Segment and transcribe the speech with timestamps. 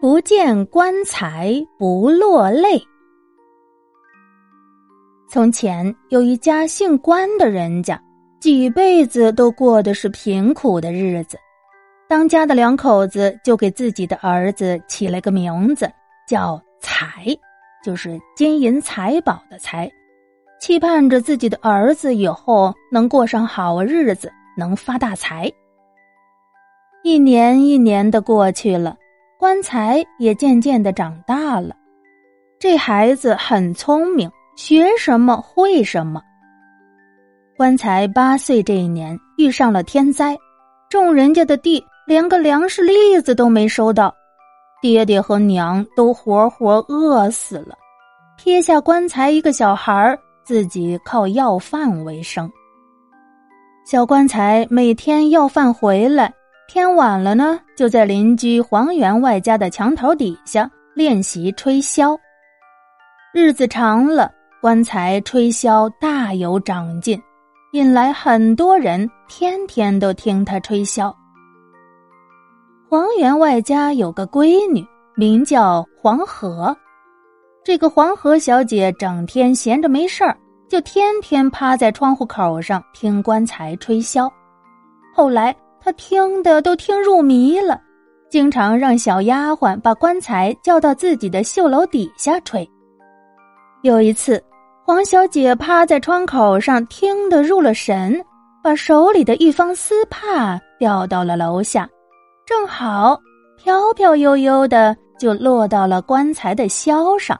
[0.00, 2.82] 不见棺材不落泪。
[5.28, 8.02] 从前有一家姓关的人家，
[8.40, 11.36] 几辈子都过的是贫苦的日子。
[12.08, 15.86] 当家的两口子就给自己的儿子起了个名字，
[16.26, 17.26] 叫财，
[17.84, 19.88] 就是金银财宝的财，
[20.62, 25.52] 期盼着自己的儿子以后能过上好日子，能发大财。
[27.02, 28.96] 一年一年的过去了，
[29.40, 31.74] 棺材也渐渐的长大了。
[32.58, 34.30] 这孩子很聪明。
[34.56, 36.20] 学什么会什么。
[37.56, 40.36] 棺材八岁这一年遇上了天灾，
[40.90, 44.14] 种人家的地连个粮食粒子都没收到，
[44.82, 47.74] 爹爹和娘都活活饿死了，
[48.36, 52.50] 撇下棺材一个小孩自己靠要饭为生。
[53.86, 56.30] 小棺材每天要饭回来，
[56.72, 62.16] 天晚了呢，就在邻居黄员外家的墙头底下练习吹箫。
[63.34, 64.30] 日子长了。
[64.60, 67.20] 棺材吹箫大有长进，
[67.72, 71.12] 引来很多人天天都听他吹箫。
[72.88, 76.76] 黄员外家有个闺女，名叫黄河。
[77.64, 84.30] 这个黄河小姐整天闲着没事儿，就天天趴在窗户口上听棺材吹箫。
[85.12, 87.80] 后来他听的都听入迷了，
[88.28, 92.68] 经常让小丫鬟把棺材叫到自己的绣楼底下吹。
[93.82, 94.42] 有一次。
[94.82, 98.20] 黄小姐趴在窗口上听得入了神，
[98.60, 101.88] 把手里的一方丝帕掉到了楼下，
[102.44, 103.16] 正好
[103.56, 107.38] 飘飘悠悠的就落到了棺材的箫上。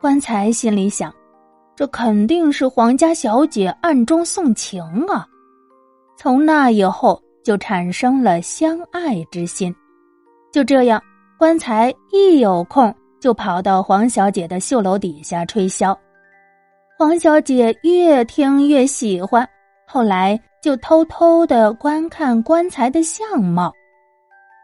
[0.00, 1.14] 棺材心里想：
[1.76, 5.24] 这肯定是黄家小姐暗中送情啊！
[6.16, 9.74] 从那以后就产生了相爱之心。
[10.52, 11.02] 就这样，
[11.38, 15.96] 棺材一有空就跑到黄小姐的绣楼底下吹箫。
[16.96, 19.46] 黄小姐越听越喜欢，
[19.86, 23.72] 后来就偷偷的观看棺材的相貌。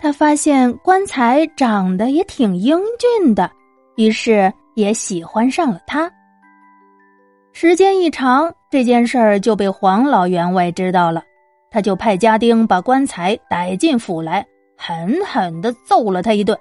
[0.00, 3.50] 她发现棺材长得也挺英俊的，
[3.96, 6.10] 于是也喜欢上了他。
[7.52, 11.22] 时间一长，这件事儿就被黄老员外知道了，
[11.72, 14.46] 他就派家丁把棺材逮进府来，
[14.76, 16.56] 狠狠的揍了他一顿，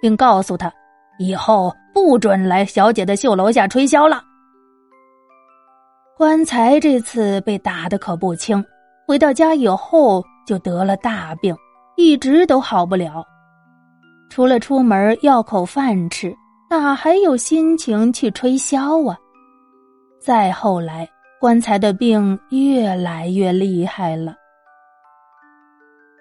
[0.00, 0.72] 并告诉他，
[1.18, 4.22] 以后不准来小姐的绣楼下吹箫了。
[6.16, 8.64] 棺材这次被打的可不轻，
[9.06, 11.54] 回到家以后就得了大病，
[11.96, 13.22] 一直都好不了。
[14.30, 16.34] 除了出门要口饭吃，
[16.70, 19.18] 哪还有心情去吹箫啊？
[20.20, 21.06] 再后来，
[21.38, 24.34] 棺材的病越来越厉害了。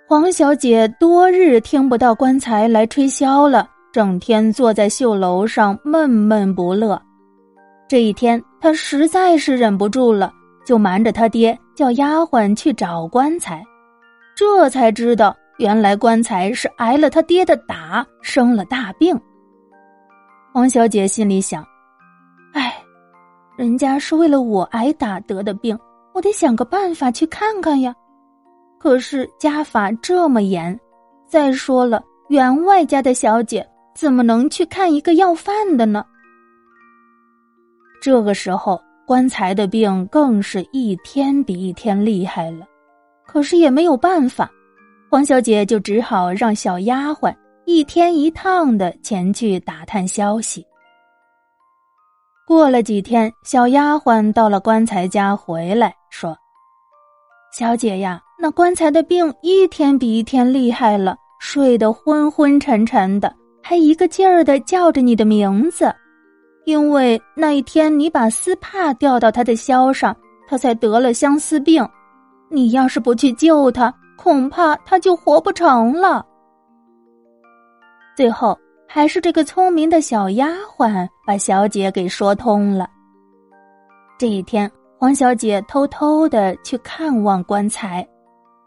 [0.05, 7.01] 黄小姐多日听不到棺材来吹箫了，整天坐在绣楼上闷闷不乐。
[7.87, 10.31] 这一天，她实在是忍不住了，
[10.65, 13.63] 就瞒着他爹叫丫鬟去找棺材，
[14.35, 19.19] 这才知道原来棺材是挨了他爹的打，生了大病。
[20.51, 21.65] 黄小姐心里想
[22.53, 22.75] ：“哎，
[23.55, 25.79] 人家是为了我挨打得的病，
[26.13, 27.95] 我得想个办法去看看呀。
[28.83, 30.77] 可是家法这么严，
[31.25, 36.05] 再说了，员外家的小姐怎么能去看一个要饭的呢？”
[38.03, 38.77] 这个时候，
[39.07, 42.67] 棺材的病更是一天比一天厉害了，
[43.25, 44.51] 可是也没有办法，
[45.09, 47.33] 黄小姐就只好让小丫鬟
[47.63, 50.61] 一天一趟的前去打探消息。
[52.45, 56.37] 过了几天，小丫鬟到了棺材家回来，说
[57.55, 63.31] ：“小姐呀，那棺材的病一天比一天厉害了，睡得昏昏沉沉的，
[63.61, 65.93] 还一个劲儿的叫着你的名字。”
[66.65, 70.15] 因为那一天你把丝帕掉到他的箫上，
[70.47, 71.87] 他才得了相思病。
[72.49, 76.25] 你要是不去救他，恐怕他就活不成了。
[78.17, 78.57] 最后
[78.87, 82.89] 还是这个聪明的小丫鬟把小姐给说通了。
[84.17, 84.71] 这一天，
[85.03, 88.07] 黄小姐偷偷的去看望棺材，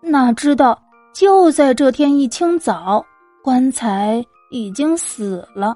[0.02, 0.78] 哪知道
[1.14, 3.02] 就在这天一清早，
[3.42, 5.74] 棺材已经死了。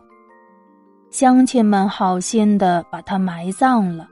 [1.10, 4.06] 乡亲们好心的把他埋葬了。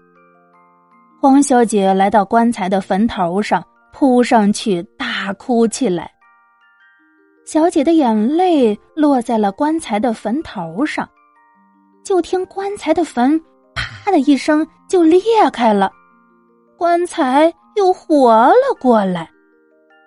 [1.21, 3.63] 黄小姐来到棺材的坟头上，
[3.93, 6.11] 扑上去大哭起来。
[7.45, 11.07] 小姐的眼泪落在了棺材的坟头上，
[12.03, 13.39] 就听棺材的坟
[13.77, 15.21] “啪”的一声就裂
[15.53, 15.93] 开了，
[16.79, 19.29] 棺材又活了过来。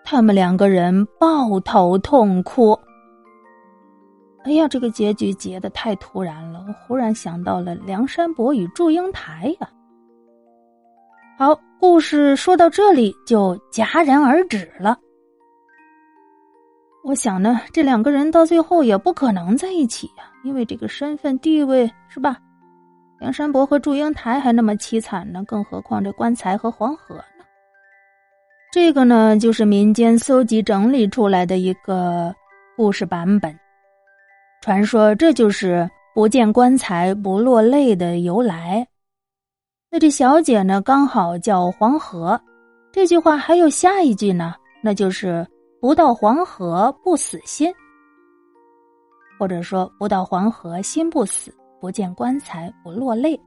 [0.05, 2.71] 他们两个人抱头痛哭。
[4.43, 9.69] 哎呀，这个结局结的太突然了，我忽然想到了梁山伯与祝英台呀。
[11.37, 14.97] 好，故事说到这里就戛然而止了。
[17.03, 22.37] 我想呢，这两个人到最后也不可能在一起呀，因为这个身份地位是吧？
[23.21, 27.45] 梁山伯和祝英台还那么凄惨呢，更何况这棺材和黄河呢？
[28.73, 32.33] 这个呢，就是民间搜集整理出来的一个
[32.75, 33.55] 故事版本。
[34.63, 38.87] 传说这就是“不见棺材不落泪”的由来。
[39.91, 42.41] 那这小姐呢，刚好叫黄河。
[42.91, 45.47] 这句话还有下一句呢，那就是。
[45.79, 47.73] 不到黄河不死心，
[49.39, 51.51] 或者说不到黄河心不死，
[51.81, 53.37] 不见棺材不落泪。